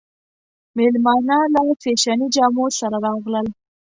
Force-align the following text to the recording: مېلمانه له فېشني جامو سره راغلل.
مېلمانه 0.77 1.37
له 1.53 1.61
فېشني 1.81 2.27
جامو 2.35 2.65
سره 2.79 2.97
راغلل. 3.05 3.47